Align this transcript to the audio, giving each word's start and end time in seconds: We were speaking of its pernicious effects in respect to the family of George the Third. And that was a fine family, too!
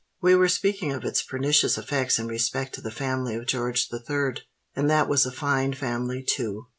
We 0.19 0.33
were 0.33 0.47
speaking 0.49 0.91
of 0.93 1.05
its 1.05 1.21
pernicious 1.21 1.77
effects 1.77 2.17
in 2.17 2.25
respect 2.25 2.73
to 2.73 2.81
the 2.81 2.89
family 2.89 3.35
of 3.35 3.45
George 3.45 3.89
the 3.89 3.99
Third. 3.99 4.41
And 4.75 4.89
that 4.89 5.07
was 5.07 5.27
a 5.27 5.31
fine 5.31 5.75
family, 5.75 6.23
too! 6.27 6.65